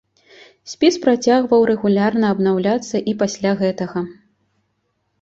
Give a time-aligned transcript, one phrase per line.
[0.71, 4.09] Спіс працягваў рэгулярна абнаўляцца і пасля гэтага.